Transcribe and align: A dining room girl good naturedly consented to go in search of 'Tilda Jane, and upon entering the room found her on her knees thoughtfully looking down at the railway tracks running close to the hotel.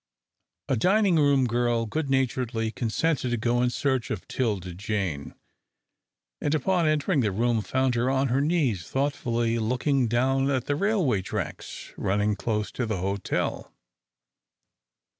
A 0.67 0.75
dining 0.75 1.17
room 1.17 1.45
girl 1.45 1.85
good 1.85 2.09
naturedly 2.09 2.71
consented 2.71 3.29
to 3.29 3.37
go 3.37 3.61
in 3.61 3.69
search 3.69 4.09
of 4.09 4.27
'Tilda 4.27 4.73
Jane, 4.73 5.35
and 6.41 6.55
upon 6.55 6.87
entering 6.87 7.19
the 7.19 7.31
room 7.31 7.61
found 7.61 7.93
her 7.93 8.09
on 8.09 8.29
her 8.29 8.41
knees 8.41 8.87
thoughtfully 8.87 9.59
looking 9.59 10.07
down 10.07 10.49
at 10.49 10.65
the 10.65 10.75
railway 10.75 11.21
tracks 11.21 11.93
running 11.97 12.35
close 12.35 12.71
to 12.71 12.87
the 12.87 12.97
hotel. 12.97 13.71